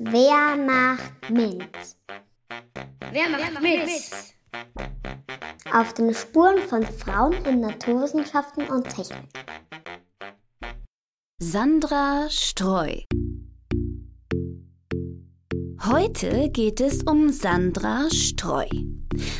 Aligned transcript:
Wer 0.00 0.56
macht 0.56 1.28
mit? 1.28 1.68
Wer 3.10 3.28
macht 3.30 3.60
mit? 3.60 3.90
Auf 5.72 5.92
den 5.94 6.14
Spuren 6.14 6.58
von 6.68 6.84
Frauen 6.84 7.32
in 7.44 7.58
Naturwissenschaften 7.62 8.68
und 8.68 8.88
Technik. 8.88 9.28
Sandra 11.42 12.30
Streu. 12.30 13.00
Heute 15.84 16.50
geht 16.50 16.80
es 16.80 17.02
um 17.02 17.30
Sandra 17.30 18.08
Streu. 18.12 18.68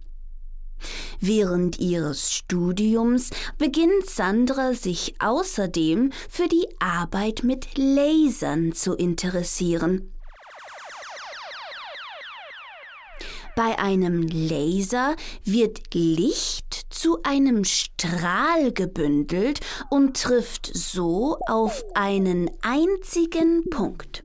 Während 1.18 1.80
ihres 1.80 2.32
Studiums 2.32 3.30
beginnt 3.58 4.08
Sandra 4.08 4.74
sich 4.74 5.16
außerdem 5.18 6.12
für 6.28 6.46
die 6.46 6.68
Arbeit 6.78 7.42
mit 7.42 7.76
Lasern 7.76 8.72
zu 8.72 8.94
interessieren. 8.94 10.12
Bei 13.56 13.78
einem 13.78 14.20
Laser 14.20 15.16
wird 15.42 15.94
Licht 15.94 16.92
zu 16.92 17.22
einem 17.22 17.64
Strahl 17.64 18.70
gebündelt 18.70 19.60
und 19.88 20.20
trifft 20.20 20.70
so 20.74 21.38
auf 21.48 21.82
einen 21.94 22.50
einzigen 22.60 23.64
Punkt. 23.70 24.24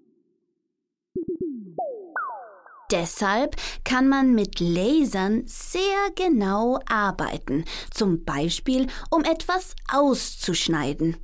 Deshalb 2.92 3.56
kann 3.86 4.10
man 4.10 4.34
mit 4.36 4.60
Lasern 4.60 5.44
sehr 5.46 6.12
genau 6.16 6.80
arbeiten, 6.90 7.64
zum 7.90 8.26
Beispiel 8.26 8.88
um 9.12 9.24
etwas 9.24 9.76
auszuschneiden. 9.90 11.16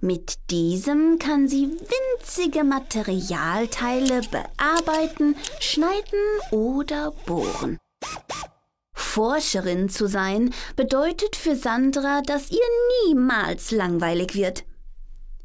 Mit 0.00 0.34
diesem 0.50 1.20
kann 1.20 1.46
sie 1.46 1.70
winzige 1.70 2.64
Materialteile 2.64 4.22
bearbeiten, 4.32 5.36
schneiden 5.60 6.18
oder 6.50 7.12
bohren. 7.26 7.78
Forscherin 8.94 9.88
zu 9.88 10.08
sein 10.08 10.52
bedeutet 10.74 11.36
für 11.36 11.54
Sandra, 11.54 12.20
dass 12.22 12.50
ihr 12.50 12.58
niemals 13.06 13.70
langweilig 13.70 14.34
wird. 14.34 14.64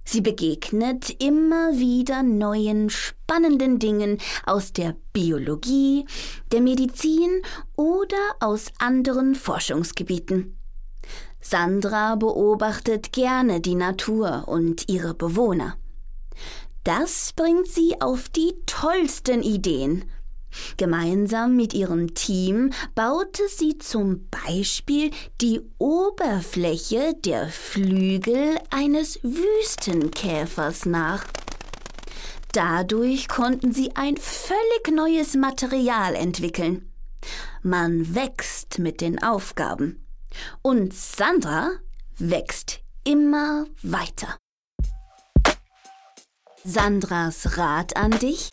Sie 0.10 0.22
begegnet 0.22 1.22
immer 1.22 1.78
wieder 1.78 2.24
neuen 2.24 2.90
spannenden 2.90 3.78
Dingen 3.78 4.20
aus 4.46 4.72
der 4.72 4.96
Biologie, 5.12 6.06
der 6.54 6.62
Medizin 6.62 7.42
oder 7.76 8.16
aus 8.40 8.68
anderen 8.80 9.36
Forschungsgebieten. 9.36 10.58
Sandra 11.42 12.16
beobachtet 12.16 13.12
gerne 13.12 13.60
die 13.60 13.76
Natur 13.76 14.46
und 14.48 14.88
ihre 14.88 15.14
Bewohner. 15.14 15.76
Das 16.86 17.34
bringt 17.36 17.68
sie 17.68 18.00
auf 18.00 18.30
die 18.30 18.54
tollsten 18.66 19.44
Ideen 19.44 20.06
Gemeinsam 20.78 21.56
mit 21.56 21.74
ihrem 21.74 22.14
Team 22.14 22.72
baute 22.96 23.48
sie 23.50 23.78
zum 23.78 24.28
Beispiel 24.30 25.12
die 25.42 25.62
Oberfläche 25.78 27.14
der 27.26 27.48
Flügel 27.48 28.58
eines 28.70 29.20
Wüstenkäfers 29.24 30.86
nach. 30.86 31.26
Dadurch 32.54 33.28
konnten 33.28 33.72
sie 33.72 33.96
ein 33.96 34.18
völlig 34.18 34.92
neues 34.92 35.36
Material 35.36 36.16
entwickeln. 36.16 36.92
Man 37.62 38.16
wächst 38.16 38.80
mit 38.80 39.02
den 39.02 39.22
Aufgaben. 39.22 40.08
Und 40.62 40.94
Sandra 40.94 41.72
wächst 42.18 42.80
immer 43.04 43.66
weiter. 43.82 44.38
Sandras 46.64 47.58
Rat 47.58 47.96
an 47.96 48.12
dich? 48.12 48.52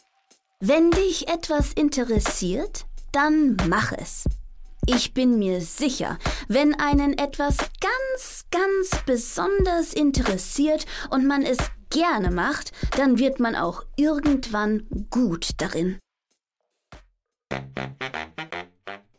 Wenn 0.66 0.90
dich 0.90 1.28
etwas 1.28 1.74
interessiert, 1.74 2.86
dann 3.12 3.54
mach 3.68 3.92
es. 3.92 4.24
Ich 4.86 5.12
bin 5.12 5.38
mir 5.38 5.60
sicher, 5.60 6.18
wenn 6.48 6.74
einen 6.80 7.18
etwas 7.18 7.58
ganz, 7.58 8.46
ganz 8.50 9.04
besonders 9.04 9.92
interessiert 9.92 10.86
und 11.10 11.26
man 11.26 11.42
es 11.42 11.58
gerne 11.90 12.30
macht, 12.30 12.72
dann 12.96 13.18
wird 13.18 13.40
man 13.40 13.56
auch 13.56 13.82
irgendwann 13.96 14.88
gut 15.10 15.50
darin. 15.58 15.98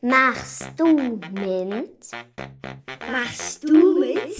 Machst 0.02 0.66
du 0.78 1.20
mit? 1.32 2.08
Machst 3.12 3.64
du 3.64 4.00
mit? 4.00 4.36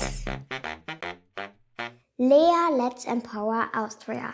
Lea 2.18 2.76
Let's 2.76 3.06
Empower 3.06 3.68
Austria. 3.76 4.34